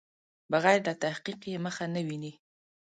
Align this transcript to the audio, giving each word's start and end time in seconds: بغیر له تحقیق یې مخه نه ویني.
بغیر 0.51 0.79
له 0.87 0.93
تحقیق 1.03 1.39
یې 1.51 1.57
مخه 1.65 1.85
نه 1.93 2.01
ویني. 2.07 2.33